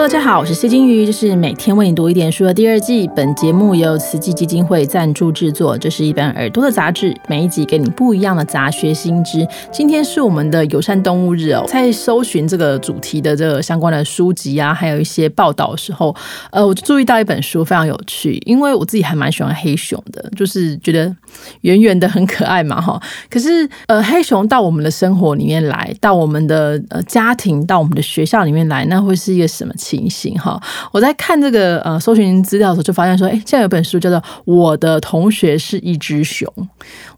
[0.00, 3.06] 大家好，我是谢金鱼，这是每天为你读一点书的第二季。
[3.14, 5.76] 本节目由慈济基金会赞助制作。
[5.76, 9.46] 这是一本耳朵的杂志，每一集给你不一样的杂学新知。
[9.70, 16.16] 今天是我们的友善动物日哦，在搜寻这个主题的这个相关的书籍啊，还有一些报道的时候，
[16.50, 21.14] 呃，我就注意到一本书非常有趣，因为我自己还蛮喜欢黑熊的，就是觉得
[21.62, 23.00] 圆圆的很可爱嘛，哈。
[23.28, 30.60] 可是呃，黑熊到我们的生活里面来，到我们的呃家庭，到我们的学校里面来，那会是一个什么情形哈？
[30.92, 36.46] 我在看这个呃搜寻资料的时候，就发现说，哎，现在有本书叫做《我的同学是一只熊》。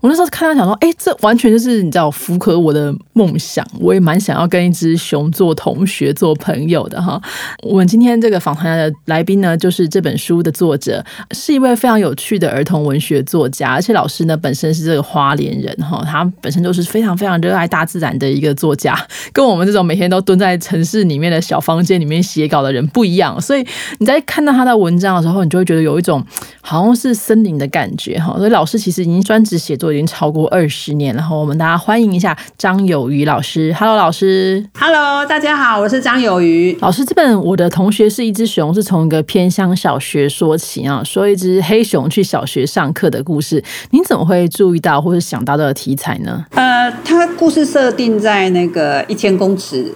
[0.00, 7.20] 我那时候看到想说，哎，这完全就是你知道符合我的梦想，我也蛮想要跟一只熊做同学、做朋友的哈。
[7.62, 18.96] 我们今天这个访谈的来宾呢，就是这本书的作者，是一位非常有趣的儿童文学作家，而且老老师呢本身是这个花莲人哈，他本身就是非常非常热爱大自然的一个作家，
[19.32, 22.62] 跟我们这种每天都蹲在城市里面的小房间里面写稿。
[22.62, 23.66] 的人不一样，所以
[23.98, 26.24] 你在看到他的文章的时候，你就会觉得有一种
[26.62, 28.34] 好像是森林的感觉哈。
[28.38, 33.74] 所以老师其实已经专职写作已经超过二十年，然后我们大家欢迎一下张有余老师。
[33.78, 34.66] Hello，老师。
[34.78, 37.04] Hello，大家好，我是张有余老师。
[37.04, 43.62] 这本我的同学是一只熊，是从一个偏乡小学说起啊，说一只黑熊去小学上课的故事。
[43.90, 46.46] 您怎么会注意到或者想到这个题材呢？
[46.52, 49.92] 呃，它故事设定在那个一千公尺。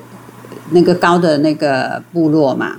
[0.71, 2.79] 那个高的那个部落嘛，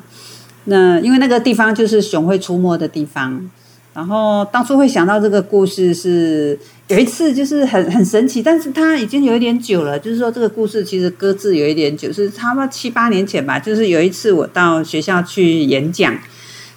[0.65, 3.49] 那因为那个地方就是熊会出没的地方，
[3.97, 6.55] 然后当初会想到这个故事是
[6.87, 13.57] 有一次就是很很神奇，但是它已经有一点久了，就是说这个故事其实搁置有一点久，是差不多七八年前吧。
[13.57, 16.15] 就是有一次我到学校去演讲，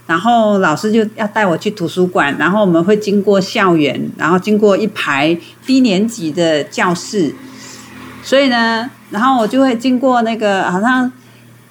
[0.07, 7.35] 然后老师就要带我去图书馆，然后我们会经过校园，然后经过一排低年级的教室，
[8.23, 8.91] 所以呢。
[9.11, 11.11] 然后我就会经过那个好像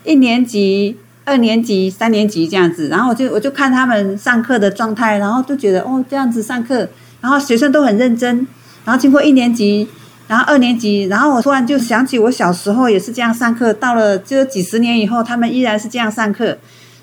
[0.03, 0.97] 一年级、
[1.29, 6.89] 二年级、三年级这样子，然后我就我就看他们上课的状态，然后就觉得哦这样子上课，
[7.21, 8.47] 然后学生都很认真。
[8.83, 9.87] 然后经过一年级，
[10.27, 16.57] 然后二年级，然后我突然就想起我小时候也是这样上课，到了就几十年以后，他们依然是这样上课，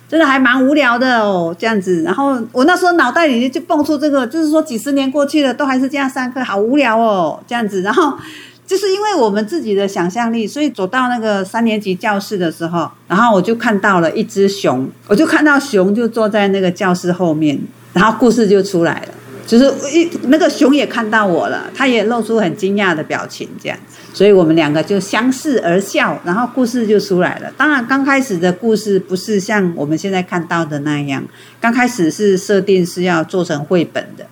[0.08, 2.02] 真的还蛮无聊的哦这样子。
[2.02, 7.82] 然后我那时候脑袋里就蹦出这个，就是说几十年过去了，都还是这样上课，好无聊哦这样子。
[7.82, 8.18] 然后。
[8.66, 17.58] 就是因为我们自己的想象力，所以走到那个三年级教室的时候，然后我就看到了一只熊，我就看到熊就坐在那个教室后面，
[17.92, 19.08] 然后故事就出来了，
[19.46, 19.64] 就是
[19.96, 23.78] 一那个熊也看到我了，他也露出很惊讶的表情，这样，
[24.12, 27.52] 所以我们两个就相视而笑，然后故事就出来了。
[27.56, 31.22] 当然，刚开始的故事不是像我们现在看到的那样，
[31.60, 34.26] 刚开始是设定是要做成绘本的。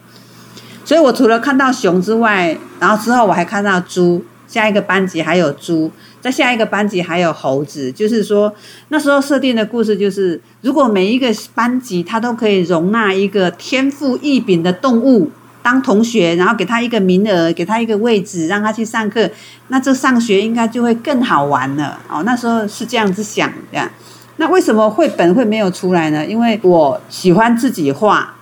[0.85, 5.91] 所以我除了看到熊之外，然后之后我还看到猪，下一个班级还有猪，
[6.21, 7.91] 在下一个班级还有猴子。
[7.91, 8.55] 就是说
[8.89, 15.31] 那时候设定的故事就是，如果每一个班级它都可以容纳一个天赋异禀的动物
[15.63, 19.31] 当同学，然后给他一个名额，给他一个位置，让他去上课，
[19.69, 21.99] 那这上学应该就会更好玩了。
[22.11, 23.91] 哦，那时候是这样子想的。
[24.37, 26.27] 那为什么绘本会没有出来呢？
[26.27, 28.35] 因为我喜欢自己画。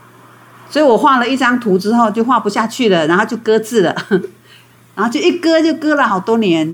[0.72, 3.94] 所以我画了一张图之后就画不下去了，然后就搁置了，
[4.96, 6.72] 然后就一搁就搁了好多年，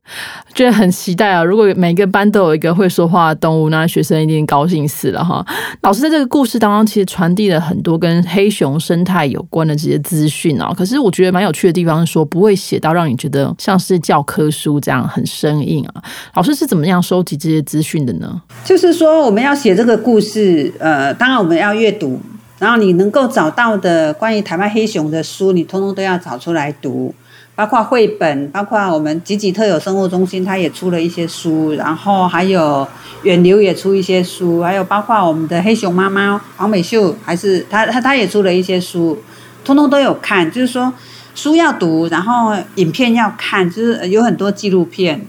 [0.54, 1.42] 觉得很期待啊！
[1.42, 5.44] 如果每个班都有一个会说话的动物，那学生一定高兴死了哈。
[5.82, 10.72] 老师在这个故事当中其实传递了很多跟黑熊生态有关的这些资讯啊。
[10.76, 16.02] 可是我觉得蛮有趣的地方是说，不会写到让你觉得像是教科书这样很生硬啊。
[16.34, 18.40] 老师是怎么样收集这些资讯的呢？
[18.64, 22.20] 就是说我们要写这个故事，呃，当然我们要阅读。
[22.58, 27.14] 然后你能够找到的关于台湾黑熊的书，你通通都要找出来读，
[27.54, 32.86] 包括绘本，包括我们吉吉特有生物中心，它也出了一些书，然后还有
[33.22, 39.18] 远流也出一些书，还有包括我们的黑熊妈妈黄美秀，还是他他他也出了一些书，
[39.64, 40.92] 通通都有看，就是说
[41.34, 45.24] 书要读，然后影片要看，就是有很多纪录片。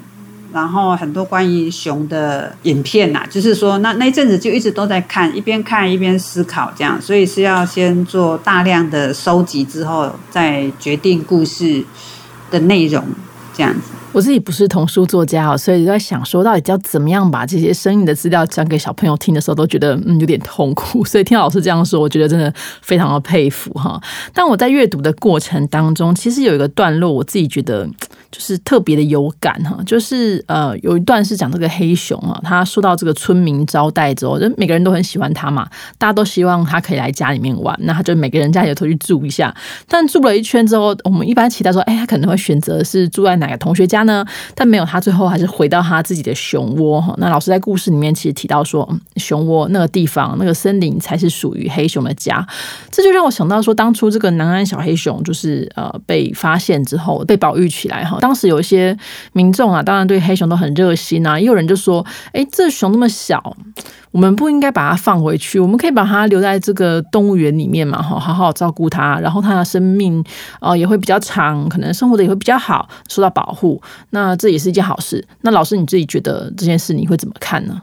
[0.53, 11.83] 然后很多关于熊的影片呐，就是说那那一阵子就一直都在看，一边看一边思考这样，所以是要先做大量的收集之后，再决定故事
[12.49, 13.03] 的内容
[13.53, 13.91] 这样子。
[14.11, 21.05] 我自己不是童书作家啊，所以在想说，到底要怎么样把这些生硬的资料讲给小朋友听的时候，都觉得嗯有点痛苦。
[21.05, 22.51] 所以听老师这样说，我觉得真的
[22.81, 24.01] 非常的佩服哈。
[24.33, 27.87] 但我在阅读的过程当中，其实有一个段落，我自己觉得。
[28.31, 35.67] 就是特别的有感哈，就是呃有一段是讲这个黑熊啊，他说到这个村民招待之后，就每个人都很喜欢他嘛，
[35.97, 39.51] 大家都希望他可以来家里面玩，那他就每个人家里头去住一下。
[39.87, 44.25] 但住了一圈之后，我们一般期待说，哎，他可能会选择是住在哪个同学家家呢？
[44.55, 47.13] 但没有，他最后还是回到他自己的熊窝哈。
[47.17, 48.87] 那老师在故事里面其实提到说，
[49.17, 52.45] 熊窝那个地方那个森林才是属于黑熊的家。
[52.91, 58.17] 这就让我想到说，当初这个南安小黑熊就是呃被发现之后被保育起来哈。
[58.19, 58.97] 当时有一些
[59.33, 63.55] 民众啊，当然对黑熊都很热心啊，也有人就说，哎，这熊那么小。
[64.11, 70.23] 我们不应该把它放回去，我们可以把它留在这个动物园里面嘛，哈，好好照顾它，然后它的生命
[70.61, 73.79] 呃也会比较长，可能生活的也会比较好，受到保护，
[74.11, 75.25] 那这也是一件好事。
[75.41, 77.81] 那老师你自己觉得这件事你会怎么看呢？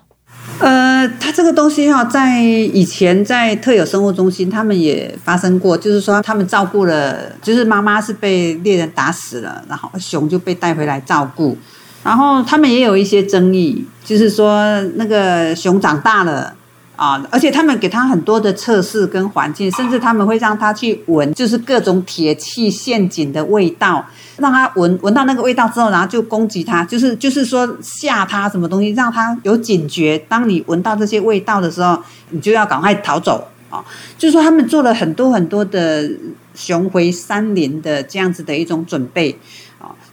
[0.61, 11.59] 呃，它这个东西哈，在以前在特有生物中心，他们也发生过，就是说他们照顾了，就是妈妈是被猎人打死了，然后熊就被带回来照顾。
[12.03, 16.55] 然后他们也有一些争议，就是说那个熊长大了
[16.97, 24.05] 啊，而且他们给他很多的测试跟环境，甚至他们会让他去闻，就是各种铁器陷阱的味道，
[24.39, 30.19] 让他闻闻到那个味道之后，然后就攻击他，就是就是说吓他什么东西，让他有警觉。
[30.29, 31.99] 当你闻到这些味道的时候，
[32.31, 33.85] 你就要赶快逃走啊！
[34.17, 36.11] 就是说他们做了很多很多的
[36.55, 39.39] 雄回山林的这样子的一种准备。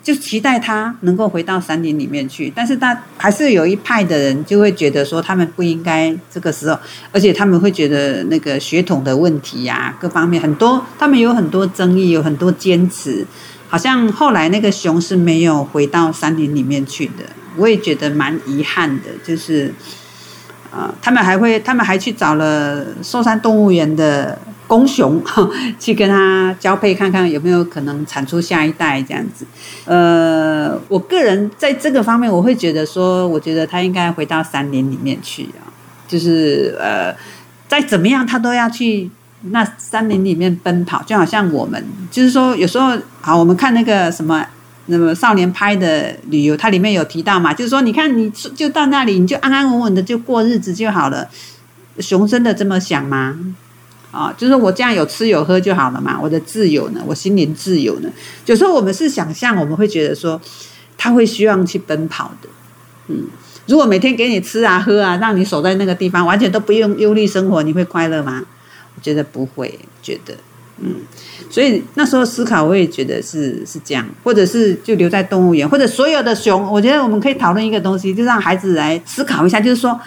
[0.03, 6.77] 就期待他能够回到山林里面去，但是他还是有一派的人就会觉得说他们不应该这个时候，
[7.13, 13.25] 而且他们会觉得那个血统的问题呀，各方面很多，他们有很多争议，有很多坚持。
[13.69, 17.23] 好像后来那个熊是没有回到山林里面去的，
[17.55, 19.73] 我也觉得蛮遗憾的，就是，
[20.71, 24.37] 呃，他们还会，他们还去找了寿山动物园的。
[24.67, 25.21] 公熊
[25.79, 29.45] 去跟它交配，看看有没有可能产出下一代这样子。
[29.85, 35.67] 呃，我个人在这个方面，我会觉得说，我觉得它应该回到山林里面去啊，
[36.07, 37.15] 就是呃，
[37.67, 39.09] 再怎么样，它都要去
[39.51, 44.45] 那山林里面奔跑，就好像我们，就是说有时候好，我们看那个什么，
[44.85, 51.27] 那么少年拍的旅游，它里面有提到嘛，就是说，你看你就到那里，你就安安稳稳的就过日子就好了。
[51.99, 53.37] 熊真的这么想吗？
[54.13, 58.09] 啊，就是我这样有吃有喝就好了嘛，我的自由呢，我心灵自由呢。
[58.45, 60.39] 有时候我们是想象，我们会觉得说，
[60.95, 62.47] 他会希望去奔跑的。
[63.07, 63.23] 嗯，
[63.65, 68.43] 如果每天给你吃啊喝啊，让你守在那个地方，完全都不用忧虑生活，你会快乐吗？
[68.95, 70.35] 我觉得不会，觉得
[70.77, 70.97] 嗯。
[71.49, 79.99] 所以那时候思考，我也觉得是是这样，或者是就留在动物园，或者所有的熊，我觉得我们可以讨论一个东西，就让孩子来思考一下，就是说。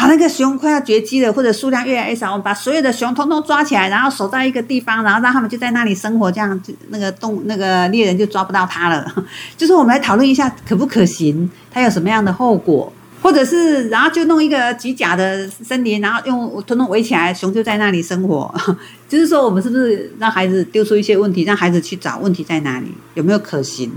[0.00, 6.58] 把那个熊快要绝迹了，或者数量越来越少，我们把所有的熊通通抓起来，然后守在一个地方，然后让他们就在那里生活，这样
[6.88, 9.06] 那个动那个猎人就抓不到它了。
[9.58, 18.50] 就是我们来讨论一下可不可行，它有什么样的后果，或者是然后就弄一个极假的森林，然后用通通围起来，熊就在那里生活。
[19.06, 23.92] 就是说，我们是不是让孩子丢出一些问题，让孩子去找问题在哪里，有没有可行，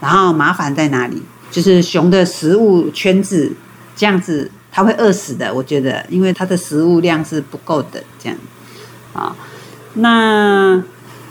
[0.00, 1.22] 然后麻烦在哪里？
[1.52, 3.52] 就是熊的食物圈子
[3.94, 4.50] 这样子。
[4.76, 8.36] 它会饿死的，我觉得，因为它的食物量是不够的，这样
[9.14, 9.34] 啊。
[9.94, 10.84] 那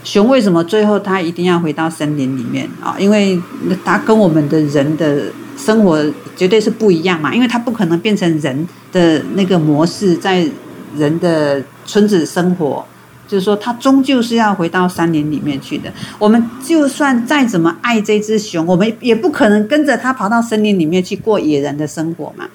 [0.03, 2.95] 熊为什么最后它一定要回到森林里面啊？
[2.97, 3.39] 因为
[3.83, 5.25] 它跟我们的人的
[5.55, 6.03] 生活
[6.35, 10.49] 绝对是不一样嘛，因为它不可能变成人的那个模式，在
[10.97, 12.83] 人的村子生活，
[13.27, 15.93] 就是说，它终究是要回到山林里面去的。
[16.17, 22.47] 我们就算再怎么爱这只熊，我们也不可能跟着它跑到森林里面去过野人的生活嘛。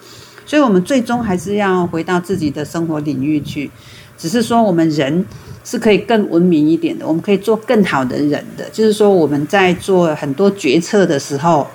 [0.51, 3.71] 所以，我们最终还是要回到自己的生活领域去。
[4.17, 5.25] 只是说，我们人
[5.63, 8.69] 是可以更文明一点的，我们可以做更好的人的。
[8.69, 11.65] 就是说，我们在做很多决策的时候，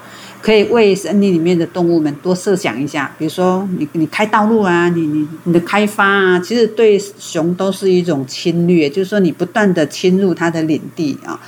[0.43, 3.11] 可以为森林里面的动物们多设想一下。
[3.19, 8.91] 比如说，你你开道路啊，你你你的开发啊，其实对熊都是一种侵略。
[8.91, 11.41] 就是说，你不断的侵入它的领地啊，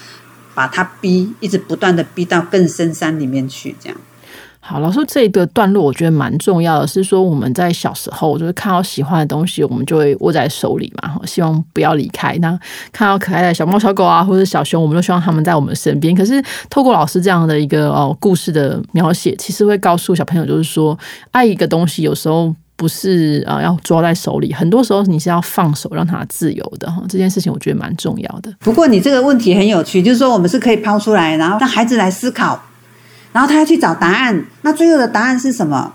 [0.54, 3.98] 把它逼，一直不断的逼到更深山里面去，这样。
[4.60, 12.36] 好，老师，这个段落我觉得蛮重要的，是说我们在小时候就是看到喜欢的东西，我们就会握在手里嘛，希望不要离开。
[12.42, 12.50] 那
[12.92, 16.14] 看到可爱的小猫、小狗啊，或者小熊，我们都希望他们在我们身边。
[16.14, 20.98] 可是透过老师这样的一个哦故事的描写，其实会告诉小朋友，就是说
[21.30, 27.02] 爱一个东西，有时候不是啊要抓在手里，很多时候你是要放手，让它自由的哈。
[27.08, 28.52] 这件事情我觉得蛮重要的。
[28.58, 32.60] 不过你这个问题很有趣，就是说我们是可以抛出来，然后让孩子来思考。
[33.38, 35.94] 然后他要去找答案，那最后的答案是什么？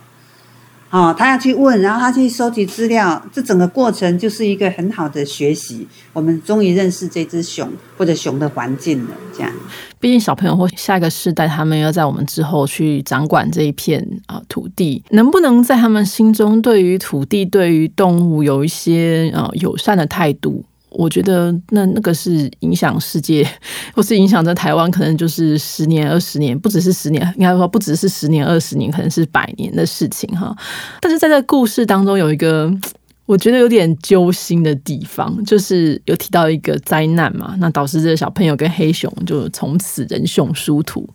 [0.91, 5.85] 哦，他要去问，然后他去收集资料，这整个过程就是一个很好的学习。
[6.13, 9.09] 我们终于认识这只熊或者熊的环境了。
[9.33, 9.51] 这样，
[9.99, 20.63] 毕竟小朋友或下一个世代，他们要在我们之后去掌管这一片啊土地，能不能在他们心中对于土地、对于动物有一些呃友善的态度？
[20.93, 23.47] 我觉得那那个是影响世界，
[23.93, 30.55] 或是影响在台湾，可能就是十年、二十年，不只是十年，应该说不只是十年、二十年，可能是百年的事情哈。
[31.01, 32.71] 但是在这故事当中，有一个
[33.25, 41.09] 我觉得有点揪心的地方，就是有提到一个灾难嘛，那导致这个小朋友跟黑熊就从此人熊殊途。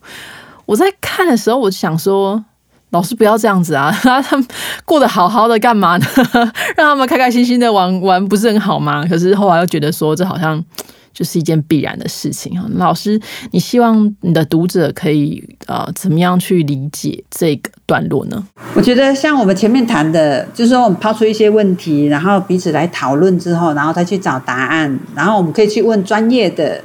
[0.67, 2.45] 我在看的时候，我想说。
[2.91, 3.91] 老师不要这样子啊！
[4.23, 4.47] 他们
[4.85, 6.07] 过得好好的干嘛呢？
[6.77, 9.05] 让他们开开心心的玩玩不是很好吗？
[9.07, 10.65] 可是后来又觉得说这好像
[11.13, 12.65] 就是一件必然的事情啊！
[12.77, 18.43] 老师，你希望你的读者可以呃怎么样去理解这个段落呢？
[18.75, 26.83] 我觉得像我们前面谈的，就是说我们抛出一些问题，然后彼此来讨论之后，然后再去找答案，然后我们可以去问专业的。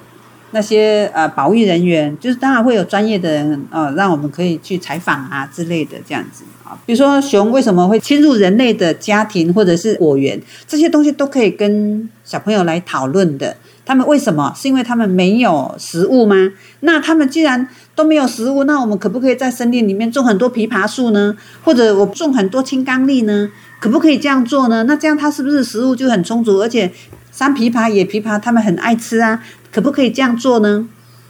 [0.53, 6.77] 那些呃，保育人员就是当然会有专业的人呃，让我们可以去采访啊之类的这样子啊。
[6.85, 13.57] 比如说熊为什么会侵入人类的家庭或者是果园，这些东西都可以跟小朋友来讨论的。
[13.85, 14.53] 他们为什么？
[14.55, 16.53] 是因为他们没有食物吗？
[16.79, 21.35] 那他们既然都没有食物，那我们可不可以在森林里面种很多枇杷树呢？
[21.65, 23.49] 或者我种很多青冈栎呢？
[23.81, 24.83] 可不可以这样做呢？
[24.83, 26.61] 那这样它是不是食物就很充足？
[26.61, 26.89] 而且
[27.33, 29.43] 山枇杷、野枇杷，他们很爱吃啊。
[29.73, 30.87] 可不可以这样做呢？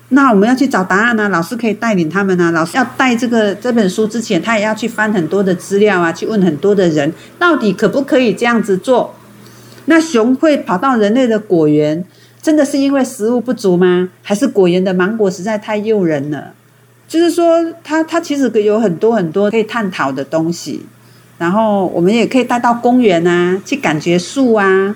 [0.10, 1.30] 那我们要去找答案呢。
[1.30, 2.52] 老师可以带领他们啊。
[2.52, 9.16] 老师要带这个这本书之前，他也要去翻很多的资料啊，去问很多的人，到底可不可以这样子做？
[9.86, 12.06] 那熊会跑到人类的果园，
[12.42, 14.10] 真的是因为食物不足吗？
[14.22, 16.54] 还是果园的芒果实在太诱人了？
[17.08, 20.86] 就是说，它它其实有很多很多可以探讨的东西。
[21.40, 24.96] 然后我们也可以带到公园啊，去感觉树啊。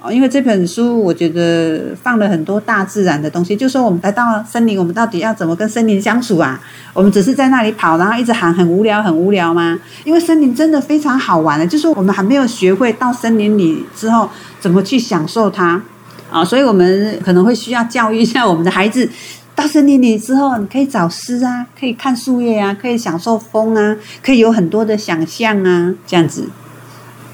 [0.00, 6.60] 哦，因为这本书我觉得放了很多大自然的东西，就说我们来到森林，我们到底要怎么跟森林相处啊？
[6.92, 9.76] 我们只是在那里跑，然后一直喊，很无聊，很无聊吗？
[10.04, 15.82] 因为森林真的非常好玩的，就是我们还没有学会到森林里之后怎么去享受它
[16.30, 19.10] 啊，所以我们可能会需要教育一下我们的孩子，
[19.56, 26.48] 到森林里之后，你可以找诗啊，可以看树叶啊，可以享受风啊，可以有很多的想象啊，这样子。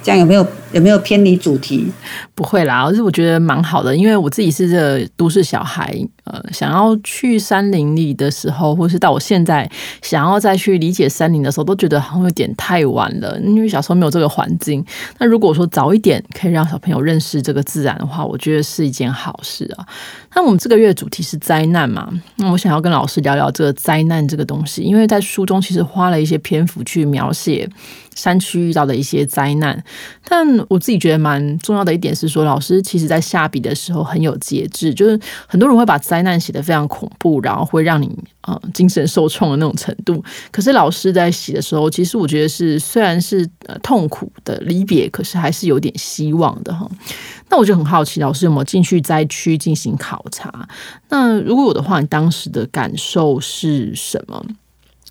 [0.03, 1.87] 这样有没有有没有偏离主题？
[2.35, 9.71] 不会啦，而是我觉得蛮好的，因为我自己是这都市小孩，呃，想要去山林里的时候，或是到我现在
[10.03, 14.85] 想要再去理解山林的时候，都觉得好像有点太晚了，因为小时候没有这个环境。
[15.19, 19.87] 那如果说早一点可以让小朋友认识这个自然的话，我觉得是一件好事啊。
[20.35, 22.11] 那我们这个月主题是灾难嘛？
[22.35, 27.71] 那我想要跟老师聊聊这个灾难这个东西，因为在书中其实花了一些篇幅去描写。
[28.17, 29.83] 山区遇到的一些灾难，
[30.29, 38.09] 但我自己觉得蛮重要的一点是说，老师其实在下笔的时候很有节制，就是很多人会把灾难写得非常恐怖，然后会让你
[38.41, 40.23] 啊精神受创的那种程度。
[40.51, 46.89] 可是老师在写的时候，其实我觉得是虽然是呃痛苦的离别，可是还是有点希望的哈。
[47.51, 50.69] 那我就很好奇，老师有没有进去灾区进行考察？
[51.09, 54.45] 那如果有的话，你当时的感受是什么？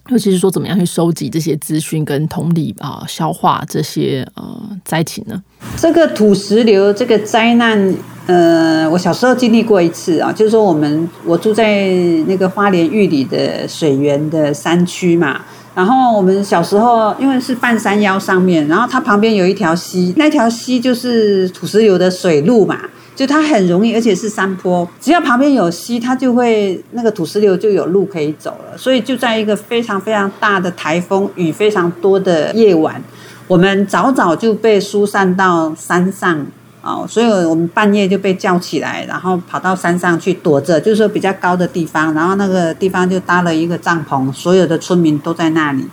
[0.10, 5.42] 尤其是说，怎么样去收集这些资讯，跟同理啊，消化这些呃灾情呢？
[5.78, 7.96] 这个土石流这个灾难，
[8.26, 11.90] 呃，我小时候经历过一次啊，就是说我们我住在
[12.28, 15.40] 那个花莲玉里的水源的山区嘛，
[15.74, 22.78] 然后我们小时候因为是半山腰上面，然后它旁边有一条溪，那条溪就是土石流的水路嘛。
[23.16, 28.78] 就它很容易，而且是山坡，只要旁边有溪，它就会那个土石流就有路可以走了。
[28.78, 33.02] 所以就在一个非常非常大的台风雨非常多的夜晚，
[33.48, 36.46] 我们早早就被疏散到山上
[36.82, 45.86] 哦，所以我们半夜就被叫起来，然后跑到山上去躲着，就是说比较高的地方，然后那个地方就搭了一个帐篷，所有的村民都在那里。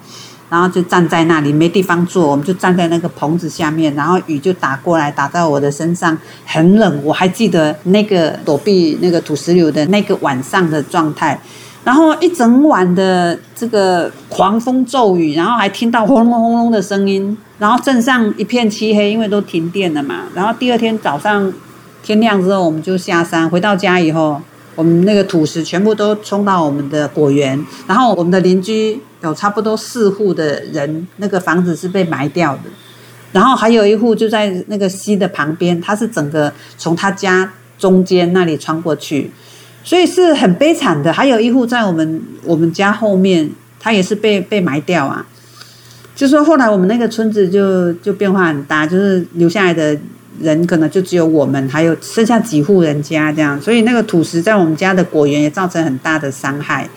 [0.51, 7.01] 然后就站在那里没地方坐，我们就站在那个棚子下面，然后雨就打过来，打在我的身上，很冷。
[7.05, 11.41] 我还记得那个躲避那个土石流的那个晚上的状态，
[11.85, 20.25] 然后一整晚的这个狂风骤雨，然后还听到轰隆轰隆的声音，然后镇上一片漆黑，因为都停电了嘛。
[20.35, 21.53] 然后第二天早上
[22.03, 24.41] 天亮之后，我们就下山，回到家以后。
[24.77, 32.63] 我们那个土石全部都冲到我们的果园，然后我们的邻居有差不多四户的人，那个房子是被埋掉的，
[33.33, 39.31] 然后还有一户就在那个溪的旁边，他是整个从他家中间那里穿过去，
[39.85, 41.13] 所以是很悲惨的。
[41.13, 45.27] 还有一户在我们我们家后面，他也是被被埋掉啊。
[46.15, 49.99] 就说后来我们那个村子就就变化很大，就是留下来的。
[50.41, 56.89] 人可能就只有我们，还有剩下几户人家这样，所以那个土石在我们家的果园也造成很大的伤害。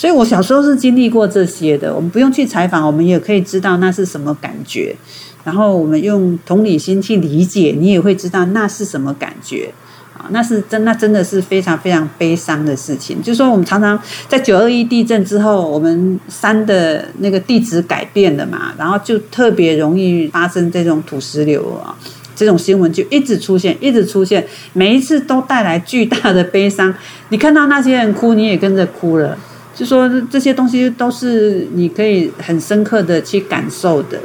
[0.00, 1.94] 所以我小时候是经历过这些的。
[1.94, 4.96] 我们不用去采访，我们也可以知道那是什么感觉。
[5.44, 9.70] 然后我们用同理心去理解，你也会知道那是什么感觉
[10.16, 10.24] 啊。
[10.30, 13.22] 那是真，那真的是非常非常悲伤的事情。
[13.22, 21.94] 就说，我们常常在九二一地震之后，我们山的那个地质改变了嘛，然后就特别容易发生这种土石流啊，
[22.34, 26.94] 这种新闻就一直出现，一直出现，每一次都带来巨大的悲伤。
[27.28, 29.36] 你看到那些人哭，你也跟着哭了。
[29.80, 34.20] 就说这些东西都是你可以很深刻的去感受的。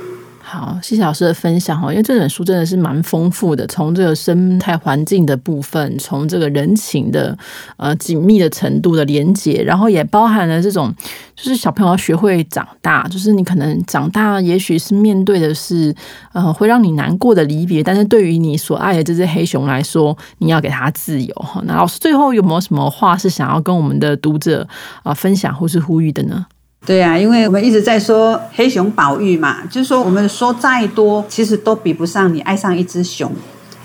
[0.55, 7.37] 好，谢谢老师的分享哈，因为这本书真的是蛮丰富的，从这个生态环境的部分，从这个人情的
[7.75, 10.95] 呃紧密的程度的连接，然后也包含了这种
[11.35, 15.93] 就是小朋友要学会长大，就是你可能长大，也许是面对的是
[16.31, 21.61] 呃会让你难过的离别，但是对于你所爱的这只黑熊来说，你要给它自由哈。
[21.65, 24.65] 那老师最后有没有什么话是想要跟我们的读者
[25.03, 26.45] 啊分享或是呼吁的呢？
[26.85, 33.31] 对啊，因为我们一直在说黑熊保育嘛，就是说我们说再多，其实都比不上你爱上一只熊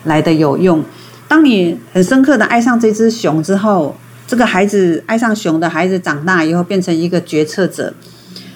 [0.04, 0.84] 来的有用。
[1.26, 7.94] 当你很深刻的爱上这只熊之后，这个孩子爱上熊的孩子长大以后变成一个决策者，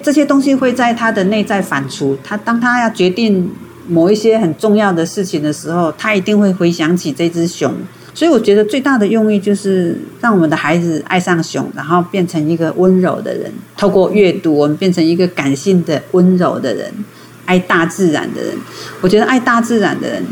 [0.02, 2.14] 这些东西会在他的内在反刍。
[2.22, 3.50] 他当他要决定
[3.88, 7.72] 某一些很重要的事情的时候，他一定会回想起这只熊。
[8.14, 13.52] 所以我觉得最大的用意就是让我们的孩子爱上熊，然后变成一个温柔的人。
[13.76, 16.90] 透过阅读，我们变成一个感性的、温柔的人，
[17.44, 18.54] 爱大自然的人。
[19.00, 20.22] 我觉得爱大自然的人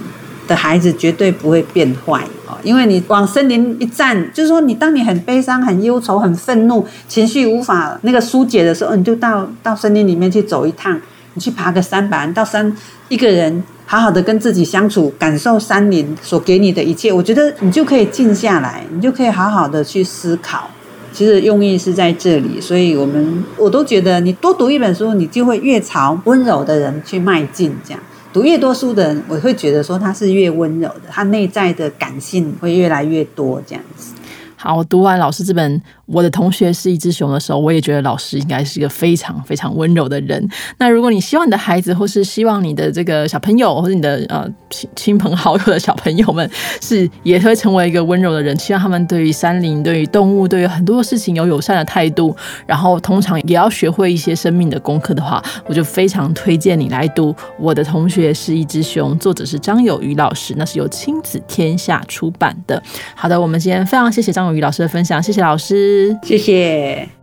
[0.47, 11.01] 的孩子绝对不会变坏哦，因为你往森林一站，就是说你当你很悲伤、很忧愁、很愤怒、情绪无法那个疏解的时候，你就到到森林里面去走一趟，
[11.35, 12.77] 你去爬个山板，到山
[13.09, 13.65] 一个人。
[13.93, 20.71] 好好的跟自己相处，感受山林所给你的一切，我觉得你就可以静下来，你就可以好好的去思考。
[21.13, 27.77] 其实用意是在这里，所以我们我都觉得，你多读一本书，你就会越朝温柔的人去迈进。
[27.87, 28.01] 这样
[28.33, 33.61] 读越多书的人，我会觉得说他是越温柔的，他内在的感性会越来越多。
[33.67, 34.15] 这样子。
[34.63, 35.83] 好，我读完老师这本。
[36.07, 40.47] 我的同学是一只熊的时候，我也觉得老师应该是一个非常非常温柔的人。
[40.79, 46.49] 那如果你希望你的孩子，或是希望你的这个小朋友，或者你的呃亲亲朋好友的小朋友们，
[46.81, 62.81] 是也会成为一个温柔的人，希望他们对于山林、对于动物、对于很多事情有友善的态度，然后通常也要学会一些生命的功课的话，我就非常推荐你来读《我的同学是一只熊》，作者是张友瑜老师，那是由亲子天下出版的。
[63.15, 66.17] 好的，我们今天非常谢谢张于老师的分享，谢谢老师。
[66.23, 67.22] 谢谢。